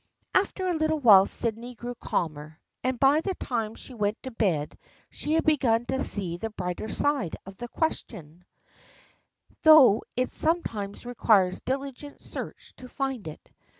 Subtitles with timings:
[0.33, 4.75] After a little while Sydney grew calmer, and by the time she went to bed
[5.11, 8.43] she had begun to see the brighter side of the question,
[9.61, 13.47] though it sometimes requires diligent search to find it.